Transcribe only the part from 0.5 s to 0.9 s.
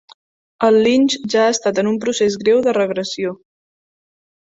El